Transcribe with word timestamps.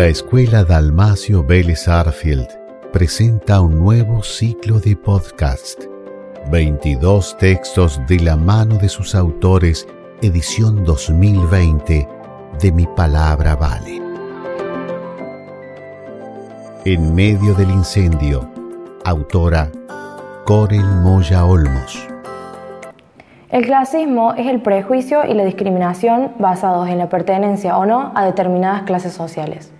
La 0.00 0.06
Escuela 0.06 0.64
Dalmacio 0.64 1.44
Vélez 1.44 1.86
Arfield 1.86 2.48
presenta 2.90 3.60
un 3.60 3.78
nuevo 3.78 4.22
ciclo 4.22 4.80
de 4.80 4.96
podcast. 4.96 5.84
22 6.50 7.36
textos 7.36 8.00
de 8.08 8.18
la 8.20 8.34
mano 8.34 8.76
de 8.78 8.88
sus 8.88 9.14
autores, 9.14 9.86
edición 10.22 10.84
2020 10.86 12.08
de 12.62 12.72
Mi 12.72 12.86
Palabra 12.86 13.56
Vale. 13.56 14.00
En 16.86 17.14
medio 17.14 17.52
del 17.52 17.70
incendio, 17.70 18.50
autora 19.04 19.70
Corel 20.46 20.86
Moya 21.02 21.44
Olmos. 21.44 22.08
El 23.50 23.66
clasismo 23.66 24.32
es 24.32 24.46
el 24.46 24.62
prejuicio 24.62 25.26
y 25.26 25.34
la 25.34 25.44
discriminación 25.44 26.32
basados 26.38 26.88
en 26.88 26.96
la 26.96 27.10
pertenencia 27.10 27.76
o 27.76 27.84
no 27.84 28.12
a 28.14 28.24
determinadas 28.24 28.84
clases 28.84 29.12
sociales. 29.12 29.70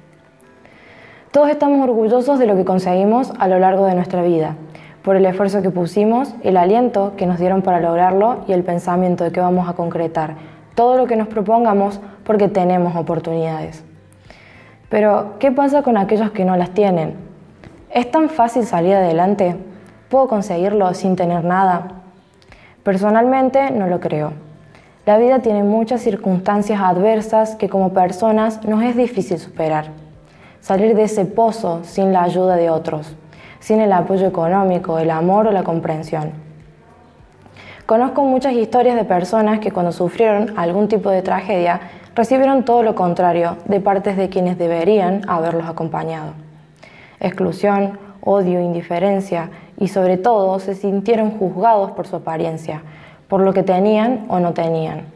Todos 1.30 1.48
estamos 1.48 1.80
orgullosos 1.89 2.41
de 2.41 2.47
lo 2.48 2.57
que 2.57 2.65
conseguimos 2.65 3.33
a 3.39 3.47
lo 3.47 3.61
largo 3.61 3.87
de 3.87 3.95
nuestra 3.95 4.20
vida, 4.20 4.57
por 5.05 5.15
el 5.15 5.25
esfuerzo 5.25 5.62
que 5.62 5.70
pusimos, 5.70 6.34
el 6.43 6.56
aliento 6.56 7.12
que 7.16 7.25
nos 7.25 7.39
dieron 7.39 7.62
para 7.62 7.79
lograrlo 7.79 8.39
y 8.48 8.53
el 8.53 8.65
pensamiento 8.65 9.23
de 9.23 9.30
que 9.30 9.39
vamos 9.39 9.69
a 9.69 9.75
concretar 9.75 10.34
todo 10.75 10.97
lo 10.97 11.06
que 11.06 11.15
nos 11.15 11.29
propongamos 11.29 12.01
porque 12.25 12.48
tenemos 12.48 12.97
oportunidades. 12.97 13.84
Pero, 14.89 15.34
¿qué 15.39 15.53
pasa 15.53 15.83
con 15.83 15.97
aquellos 15.97 16.33
que 16.33 16.45
no 16.45 16.56
las 16.56 16.70
tienen? 16.70 17.15
¿Es 17.95 18.11
tan 18.11 18.28
fácil 18.28 18.65
salir 18.65 18.97
adelante? 18.97 19.55
¿Puedo 20.09 20.27
conseguirlo 20.27 20.92
sin 20.95 21.15
tener 21.15 21.45
nada? 21.45 22.03
Personalmente 22.83 23.70
no 23.70 23.87
lo 23.87 24.01
creo. 24.01 24.33
La 25.06 25.17
vida 25.17 25.39
tiene 25.39 25.62
muchas 25.62 26.01
circunstancias 26.01 26.81
adversas 26.83 27.55
que 27.55 27.69
como 27.69 27.92
personas 27.92 28.65
nos 28.65 28.83
es 28.83 28.97
difícil 28.97 29.39
superar 29.39 30.09
salir 30.60 30.95
de 30.95 31.05
ese 31.05 31.24
pozo 31.24 31.80
sin 31.84 32.12
la 32.12 32.22
ayuda 32.22 32.56
de 32.56 32.70
otros, 32.70 33.16
sin 33.61 33.80
el 33.80 33.92
apoyo 33.92 34.27
económico, 34.27 34.98
el 34.98 35.11
amor 35.11 35.47
o 35.47 35.52
la 35.52 35.62
comprensión. 35.62 36.33
Conozco 37.86 38.22
muchas 38.22 38.52
historias 38.52 38.97
de 38.97 39.05
personas 39.05 39.58
que 39.58 39.72
cuando 39.72 39.91
sufrieron 39.91 40.56
algún 40.56 40.86
tipo 40.86 41.11
de 41.11 41.22
tragedia 41.22 41.80
recibieron 42.14 42.64
todo 42.64 42.83
lo 42.83 42.94
contrario 42.94 43.56
de 43.64 43.80
partes 43.80 44.17
de 44.17 44.28
quienes 44.28 44.58
deberían 44.58 45.22
haberlos 45.28 45.69
acompañado. 45.69 46.34
Exclusión, 47.19 47.98
odio, 48.20 48.61
indiferencia 48.61 49.50
y 49.77 49.89
sobre 49.89 50.19
todo 50.19 50.58
se 50.61 50.74
sintieron 50.74 51.33
juzgados 51.33 51.91
por 51.92 52.06
su 52.06 52.17
apariencia, 52.17 52.83
por 53.28 53.41
lo 53.41 53.52
que 53.52 53.62
tenían 53.62 54.27
o 54.28 54.39
no 54.39 54.52
tenían, 54.52 55.06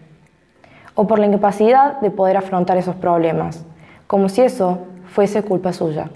o 0.95 1.06
por 1.06 1.19
la 1.19 1.27
incapacidad 1.27 2.01
de 2.01 2.11
poder 2.11 2.36
afrontar 2.36 2.77
esos 2.77 2.97
problemas, 2.97 3.64
como 4.06 4.29
si 4.29 4.42
eso 4.42 4.79
fuese 5.15 5.45
culpa 5.45 5.73
suya. 5.73 6.11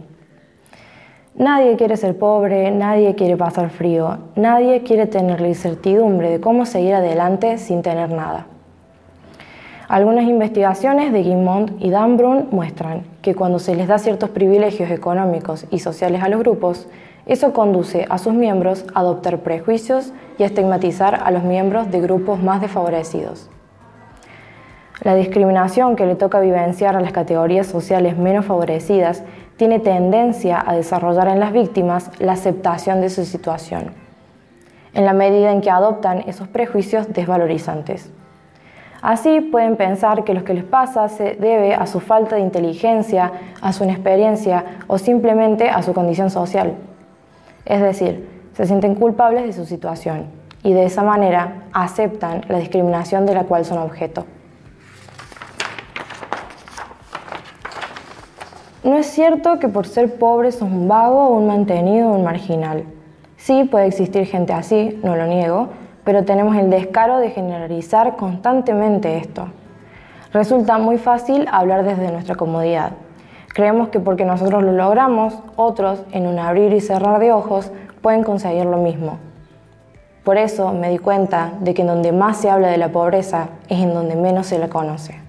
Nadie 1.37 1.77
quiere 1.77 1.97
ser 1.97 2.19
pobre, 2.19 2.73
nadie 2.73 3.15
quiere 3.15 3.37
pasar 3.37 3.71
frío, 3.71 4.19
nadie 4.35 4.83
quiere 4.83 5.07
tener 5.07 5.41
la 5.41 5.47
incertidumbre 5.47 6.31
de 6.31 6.41
cómo 6.41 6.67
seguir 6.67 6.95
adelante 6.95 7.59
sin 7.59 7.83
tener 7.83 8.11
nada. 8.11 8.47
Algunas 9.87 10.25
investigaciones 10.25 11.13
de 11.13 11.23
Guimont 11.23 11.81
y 11.81 11.91
Danbrun 11.91 12.49
muestran 12.51 13.05
que 13.23 13.37
cuando 13.37 13.61
se 13.61 13.77
les 13.77 13.87
da 13.87 14.01
ciertos 14.01 14.31
privilegios 14.31 14.91
económicos 14.91 15.67
y 15.71 15.79
sociales 15.79 16.25
a 16.25 16.29
los 16.29 16.41
grupos, 16.41 16.89
eso 17.27 17.53
conduce 17.53 18.05
a 18.11 18.19
sus 18.19 18.35
miembros 18.35 18.85
a 18.95 19.01
adoptar 19.01 19.39
prejuicios 19.45 20.13
y 20.39 20.43
a 20.43 20.47
estigmatizar 20.47 21.21
a 21.23 21.31
los 21.31 21.45
miembros 21.45 21.93
de 21.93 22.01
grupos 22.01 22.43
más 22.43 22.61
desfavorecidos. 22.61 23.49
La 25.03 25.15
discriminación 25.15 25.95
que 25.95 26.07
le 26.07 26.17
toca 26.17 26.41
vivenciar 26.41 26.97
a 26.97 27.01
las 27.01 27.13
categorías 27.13 27.69
sociales 27.69 28.19
menos 28.19 28.47
favorecidas 28.47 29.23
tiene 29.57 29.79
tendencia 29.79 30.63
a 30.65 30.75
desarrollar 30.75 31.29
en 31.29 31.39
las 31.39 31.53
víctimas 31.53 32.11
la 32.19 32.33
aceptación 32.33 33.01
de 33.01 33.09
su 33.09 33.25
situación, 33.25 33.93
en 34.95 35.05
la 35.05 35.13
medida 35.13 35.53
en 35.53 35.61
que 35.61 35.71
adoptan 35.71 36.25
esos 36.27 36.49
prejuicios 36.49 37.13
desvalorizantes. 37.13 38.11
Así 39.01 39.41
pueden 39.41 39.77
pensar 39.77 40.25
que 40.25 40.35
lo 40.35 40.43
que 40.43 40.55
les 40.55 40.65
pasa 40.65 41.09
se 41.09 41.35
debe 41.35 41.75
a 41.75 41.87
su 41.87 42.01
falta 42.01 42.35
de 42.35 42.43
inteligencia, 42.43 43.31
a 43.61 43.73
su 43.73 43.85
inexperiencia 43.85 44.65
o 44.89 44.99
simplemente 44.99 45.71
a 45.71 45.83
su 45.83 45.95
condición 45.95 46.31
social. 46.31 46.75
Es 47.65 47.81
decir, 47.81 48.29
se 48.55 48.67
sienten 48.67 48.97
culpables 48.97 49.45
de 49.45 49.53
su 49.53 49.65
situación 49.65 50.27
y 50.65 50.73
de 50.73 50.87
esa 50.87 51.05
manera 51.05 51.69
aceptan 51.73 52.43
la 52.49 52.59
discriminación 52.59 53.25
de 53.27 53.35
la 53.35 53.45
cual 53.45 53.65
son 53.65 53.79
objeto. 53.79 54.25
No 58.85 58.97
es 58.97 59.07
cierto 59.07 59.59
que 59.59 59.69
por 59.69 59.89
ser 59.89 60.19
pobre 60.19 60.53
sos 60.53 60.71
un 60.71 60.87
vago, 60.87 61.31
un 61.31 61.49
mantenido 61.49 62.11
o 62.11 62.15
un 62.15 62.23
marginal. 62.23 62.85
Sí, 63.37 63.65
puede 63.65 63.87
existir 63.87 64.25
gente 64.27 64.53
así, 64.53 65.01
no 65.03 65.17
lo 65.17 65.27
niego, 65.27 65.71
pero 66.05 66.25
tenemos 66.25 66.57
el 66.57 66.71
descaro 66.71 67.19
de 67.19 67.31
generalizar 67.31 68.17
constantemente 68.17 69.17
esto. 69.17 69.49
Resulta 70.33 70.79
muy 70.79 70.97
fácil 70.97 71.49
hablar 71.51 71.85
desde 71.85 72.13
nuestra 72.13 72.37
comodidad. 72.37 72.93
Creemos 73.53 73.89
que 73.89 73.99
porque 73.99 74.25
nosotros 74.25 74.63
lo 74.63 74.71
logramos, 74.71 75.35
otros, 75.57 76.05
en 76.13 76.29
un 76.29 76.39
abrir 76.39 76.73
y 76.73 76.81
cerrar 76.81 77.19
de 77.19 77.33
ojos, 77.33 77.73
pueden 78.01 78.23
conseguir 78.23 78.67
lo 78.67 78.77
mismo. 78.77 79.19
Por 80.23 80.37
eso 80.37 80.73
me 80.73 80.91
di 80.91 80.99
cuenta 80.99 81.53
de 81.61 81.75
que 81.75 81.83
en 81.83 81.89
donde 81.89 82.13
más 82.13 82.37
se 82.37 82.49
habla 82.49 82.69
de 82.69 82.77
la 82.77 82.91
pobreza 82.91 83.49
es 83.69 83.81
en 83.81 83.93
donde 83.93 84.15
menos 84.15 84.47
se 84.47 84.59
la 84.59 84.69
conoce. 84.69 85.28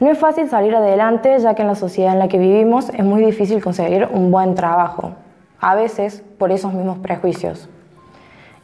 No 0.00 0.08
es 0.08 0.18
fácil 0.18 0.48
salir 0.48 0.76
adelante 0.76 1.36
ya 1.40 1.54
que 1.54 1.62
en 1.62 1.68
la 1.68 1.74
sociedad 1.74 2.12
en 2.12 2.20
la 2.20 2.28
que 2.28 2.38
vivimos 2.38 2.88
es 2.90 3.04
muy 3.04 3.20
difícil 3.20 3.60
conseguir 3.60 4.08
un 4.12 4.30
buen 4.30 4.54
trabajo, 4.54 5.14
a 5.58 5.74
veces 5.74 6.22
por 6.38 6.52
esos 6.52 6.72
mismos 6.72 6.98
prejuicios. 6.98 7.68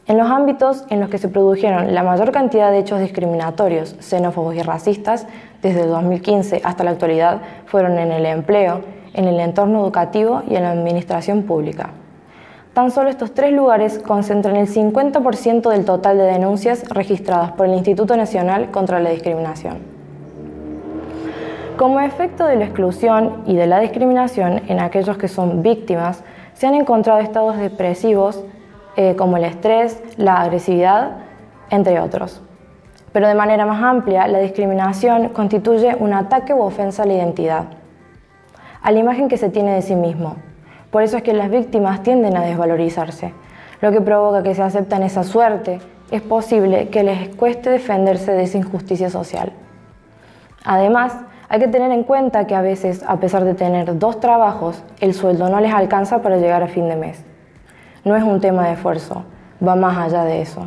En 0.07 0.17
los 0.17 0.31
ámbitos 0.31 0.85
en 0.89 1.01
los 1.01 1.09
que 1.09 1.17
se 1.17 1.27
produjeron 1.27 1.93
la 1.93 2.03
mayor 2.03 2.31
cantidad 2.31 2.71
de 2.71 2.77
hechos 2.77 3.01
discriminatorios, 3.01 3.97
xenófobos 3.99 4.55
y 4.55 4.61
racistas, 4.61 5.27
desde 5.61 5.85
2015 5.85 6.61
hasta 6.63 6.85
la 6.85 6.91
actualidad, 6.91 7.41
fueron 7.65 7.97
en 7.97 8.13
el 8.13 8.25
empleo, 8.25 8.83
en 9.13 9.25
el 9.25 9.37
entorno 9.41 9.81
educativo 9.81 10.41
y 10.47 10.55
en 10.55 10.63
la 10.63 10.71
administración 10.71 11.43
pública. 11.43 11.89
Tan 12.73 12.91
solo 12.91 13.09
estos 13.09 13.33
tres 13.33 13.51
lugares 13.51 13.99
concentran 13.99 14.55
el 14.55 14.67
50% 14.67 15.69
del 15.69 15.83
total 15.83 16.17
de 16.17 16.23
denuncias 16.23 16.87
registradas 16.87 17.51
por 17.51 17.65
el 17.65 17.73
Instituto 17.73 18.15
Nacional 18.15 18.71
contra 18.71 19.01
la 19.01 19.09
Discriminación. 19.09 19.94
Como 21.77 21.99
efecto 21.99 22.45
de 22.45 22.55
la 22.55 22.63
exclusión 22.63 23.43
y 23.45 23.57
de 23.57 23.67
la 23.67 23.81
discriminación 23.81 24.61
en 24.69 24.79
aquellos 24.79 25.17
que 25.17 25.27
son 25.27 25.61
víctimas, 25.61 26.23
se 26.53 26.67
han 26.67 26.73
encontrado 26.73 27.19
estados 27.19 27.57
depresivos 27.57 28.45
eh, 28.95 29.17
como 29.17 29.35
el 29.35 29.43
estrés, 29.43 30.01
la 30.15 30.39
agresividad, 30.39 31.17
entre 31.69 31.99
otros. 31.99 32.41
Pero 33.11 33.27
de 33.27 33.35
manera 33.35 33.65
más 33.65 33.83
amplia, 33.83 34.25
la 34.27 34.39
discriminación 34.39 35.29
constituye 35.29 35.97
un 35.99 36.13
ataque 36.13 36.53
u 36.53 36.61
ofensa 36.61 37.03
a 37.03 37.07
la 37.07 37.13
identidad, 37.15 37.65
a 38.81 38.91
la 38.91 38.99
imagen 38.99 39.27
que 39.27 39.37
se 39.37 39.49
tiene 39.49 39.73
de 39.73 39.81
sí 39.81 39.95
mismo. 39.95 40.37
Por 40.91 41.03
eso 41.03 41.17
es 41.17 41.23
que 41.23 41.33
las 41.33 41.49
víctimas 41.49 42.03
tienden 42.03 42.37
a 42.37 42.41
desvalorizarse, 42.41 43.33
lo 43.81 43.91
que 43.91 43.99
provoca 43.99 44.43
que 44.43 44.55
se 44.55 44.63
aceptan 44.63 45.03
esa 45.03 45.25
suerte. 45.25 45.81
Es 46.09 46.21
posible 46.21 46.87
que 46.87 47.03
les 47.03 47.35
cueste 47.35 47.69
defenderse 47.69 48.31
de 48.31 48.43
esa 48.43 48.59
injusticia 48.59 49.09
social. 49.09 49.51
Además, 50.63 51.17
hay 51.47 51.59
que 51.59 51.67
tener 51.67 51.91
en 51.91 52.03
cuenta 52.03 52.47
que 52.47 52.55
a 52.55 52.61
veces, 52.61 53.03
a 53.07 53.19
pesar 53.19 53.43
de 53.43 53.53
tener 53.53 53.97
dos 53.99 54.19
trabajos, 54.19 54.83
el 54.99 55.13
sueldo 55.13 55.49
no 55.49 55.59
les 55.59 55.73
alcanza 55.73 56.21
para 56.21 56.37
llegar 56.37 56.63
a 56.63 56.67
fin 56.67 56.89
de 56.89 56.95
mes. 56.95 57.23
No 58.03 58.15
es 58.15 58.23
un 58.23 58.41
tema 58.41 58.67
de 58.67 58.73
esfuerzo, 58.73 59.23
va 59.65 59.75
más 59.75 59.97
allá 59.97 60.23
de 60.23 60.41
eso. 60.41 60.65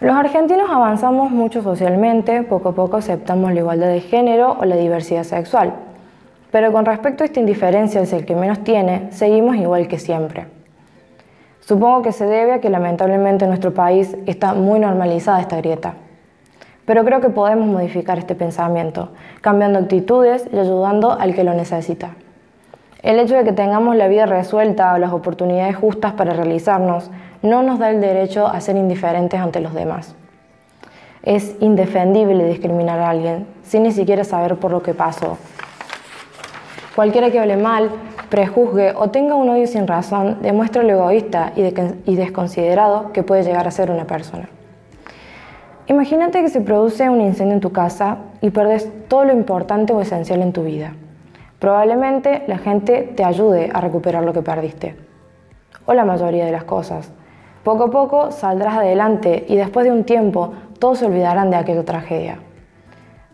Los 0.00 0.14
argentinos 0.14 0.70
avanzamos 0.70 1.30
mucho 1.30 1.62
socialmente, 1.62 2.42
poco 2.42 2.68
a 2.68 2.74
poco 2.74 2.98
aceptamos 2.98 3.52
la 3.52 3.60
igualdad 3.60 3.88
de 3.88 4.00
género 4.00 4.56
o 4.60 4.64
la 4.64 4.76
diversidad 4.76 5.24
sexual, 5.24 5.72
pero 6.50 6.70
con 6.70 6.84
respecto 6.84 7.24
a 7.24 7.26
esta 7.26 7.40
indiferencia 7.40 8.02
hacia 8.02 8.18
el 8.18 8.26
que 8.26 8.36
menos 8.36 8.62
tiene, 8.62 9.10
seguimos 9.10 9.56
igual 9.56 9.88
que 9.88 9.98
siempre. 9.98 10.46
Supongo 11.60 12.02
que 12.02 12.12
se 12.12 12.26
debe 12.26 12.52
a 12.52 12.60
que 12.60 12.70
lamentablemente 12.70 13.44
en 13.44 13.50
nuestro 13.50 13.74
país 13.74 14.16
está 14.26 14.54
muy 14.54 14.78
normalizada 14.78 15.40
esta 15.40 15.56
grieta. 15.56 15.94
Pero 16.86 17.04
creo 17.04 17.20
que 17.20 17.28
podemos 17.28 17.66
modificar 17.66 18.16
este 18.18 18.34
pensamiento, 18.34 19.10
cambiando 19.42 19.78
actitudes 19.78 20.48
y 20.52 20.58
ayudando 20.58 21.12
al 21.12 21.34
que 21.34 21.44
lo 21.44 21.52
necesita. 21.52 22.12
El 23.02 23.18
hecho 23.18 23.36
de 23.36 23.44
que 23.44 23.52
tengamos 23.52 23.96
la 23.96 24.08
vida 24.08 24.24
resuelta 24.26 24.94
o 24.94 24.98
las 24.98 25.12
oportunidades 25.12 25.76
justas 25.76 26.12
para 26.14 26.32
realizarnos 26.32 27.10
no 27.42 27.62
nos 27.62 27.78
da 27.78 27.90
el 27.90 28.00
derecho 28.00 28.46
a 28.46 28.60
ser 28.60 28.76
indiferentes 28.76 29.38
ante 29.38 29.60
los 29.60 29.74
demás. 29.74 30.14
Es 31.22 31.56
indefendible 31.60 32.44
discriminar 32.44 33.00
a 33.00 33.10
alguien 33.10 33.46
sin 33.62 33.82
ni 33.82 33.92
siquiera 33.92 34.24
saber 34.24 34.56
por 34.56 34.70
lo 34.70 34.82
que 34.82 34.94
pasó. 34.94 35.38
Cualquiera 36.94 37.30
que 37.30 37.40
hable 37.40 37.56
mal, 37.56 37.90
prejuzgue 38.30 38.92
o 38.96 39.10
tenga 39.10 39.34
un 39.34 39.48
odio 39.50 39.66
sin 39.66 39.86
razón 39.86 40.38
demuestra 40.40 40.82
lo 40.82 40.92
egoísta 40.92 41.52
y 41.54 42.16
desconsiderado 42.16 43.12
que 43.12 43.22
puede 43.22 43.42
llegar 43.42 43.66
a 43.66 43.70
ser 43.70 43.90
una 43.90 44.06
persona. 44.06 44.48
Imagínate 45.88 46.42
que 46.42 46.48
se 46.48 46.60
produce 46.60 47.08
un 47.08 47.20
incendio 47.20 47.54
en 47.54 47.60
tu 47.60 47.70
casa 47.70 48.18
y 48.40 48.50
perdes 48.50 48.90
todo 49.06 49.24
lo 49.24 49.32
importante 49.32 49.92
o 49.92 50.00
esencial 50.00 50.42
en 50.42 50.52
tu 50.52 50.64
vida. 50.64 50.94
Probablemente 51.60 52.42
la 52.48 52.58
gente 52.58 53.12
te 53.14 53.24
ayude 53.24 53.70
a 53.72 53.80
recuperar 53.80 54.24
lo 54.24 54.32
que 54.32 54.42
perdiste, 54.42 54.96
o 55.86 55.94
la 55.94 56.04
mayoría 56.04 56.44
de 56.44 56.50
las 56.50 56.64
cosas. 56.64 57.12
Poco 57.62 57.84
a 57.84 57.90
poco 57.90 58.32
saldrás 58.32 58.78
adelante 58.78 59.44
y 59.48 59.54
después 59.54 59.86
de 59.86 59.92
un 59.92 60.02
tiempo 60.02 60.52
todos 60.80 60.98
se 60.98 61.06
olvidarán 61.06 61.50
de 61.50 61.56
aquella 61.56 61.84
tragedia. 61.84 62.40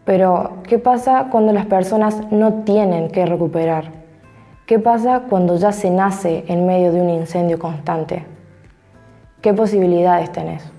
Pero, 0.04 0.58
¿qué 0.64 0.78
pasa 0.78 1.28
cuando 1.30 1.54
las 1.54 1.64
personas 1.64 2.30
no 2.30 2.64
tienen 2.64 3.08
que 3.10 3.24
recuperar? 3.24 3.92
¿Qué 4.66 4.78
pasa 4.78 5.22
cuando 5.28 5.56
ya 5.56 5.72
se 5.72 5.90
nace 5.90 6.44
en 6.48 6.66
medio 6.66 6.92
de 6.92 7.00
un 7.00 7.08
incendio 7.08 7.58
constante? 7.58 8.26
¿Qué 9.40 9.54
posibilidades 9.54 10.30
tenés? 10.32 10.70